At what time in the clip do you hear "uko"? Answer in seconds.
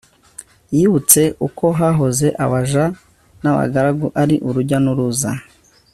1.47-1.65